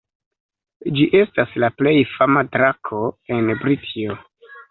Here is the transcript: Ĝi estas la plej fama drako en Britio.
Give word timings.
Ĝi 0.95 1.03
estas 1.19 1.51
la 1.63 1.69
plej 1.81 1.93
fama 2.15 2.43
drako 2.57 3.01
en 3.35 3.53
Britio. 3.63 4.19